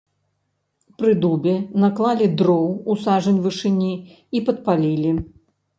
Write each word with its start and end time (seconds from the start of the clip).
Пры 1.01 1.11
дубе 1.25 1.53
наклалі 1.85 2.27
дроў 2.41 2.67
у 2.93 2.99
сажань 3.05 3.39
вышыні 3.45 3.95
і 4.37 4.47
падпалілі. 4.51 5.11